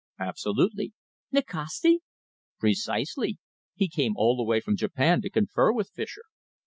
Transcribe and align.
"Absolutely." 0.19 0.93
"Nikasti?" 1.31 1.99
"Precisely! 2.57 3.37
He 3.75 3.87
came 3.87 4.17
all 4.17 4.35
the 4.35 4.41
way 4.41 4.59
from 4.59 4.75
Japan 4.75 5.21
to 5.21 5.29
confer 5.29 5.71
with 5.71 5.91
Fischer. 5.91 6.23